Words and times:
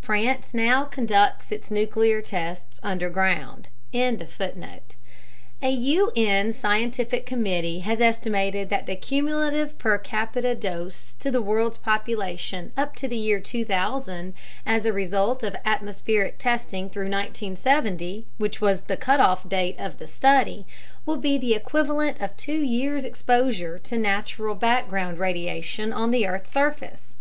(France 0.00 0.54
now 0.54 0.84
conducts 0.84 1.50
its 1.50 1.68
nuclear 1.68 2.22
tests 2.22 2.78
underground.) 2.84 3.68
A 3.92 5.68
U.N. 5.70 6.52
scientific 6.52 7.26
committee 7.26 7.80
has 7.80 8.00
estimated 8.00 8.68
that 8.68 8.86
the 8.86 8.94
cumulative 8.94 9.76
per 9.78 9.98
capita 9.98 10.54
dose 10.54 11.14
to 11.14 11.32
the 11.32 11.42
world's 11.42 11.78
population 11.78 12.70
up 12.76 12.94
to 12.94 13.08
the 13.08 13.16
year 13.16 13.40
2000 13.40 14.32
as 14.64 14.86
a 14.86 14.92
result 14.92 15.42
of 15.42 15.56
atmospheric 15.64 16.38
testing 16.38 16.88
through 16.88 17.10
1970 17.10 18.28
(cutoff 19.00 19.48
date 19.48 19.74
of 19.76 19.98
the 19.98 20.06
study) 20.06 20.68
will 21.04 21.16
be 21.16 21.36
the 21.36 21.54
equivalent 21.56 22.20
of 22.20 22.36
2 22.36 22.52
years' 22.52 23.04
exposure 23.04 23.76
to 23.80 23.98
natural 23.98 24.54
background 24.54 25.18
radiation 25.18 25.92
on 25.92 26.12
the 26.12 26.28
earth's 26.28 26.52
surface. 26.52 27.16